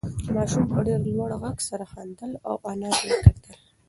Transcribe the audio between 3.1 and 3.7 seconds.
کتل.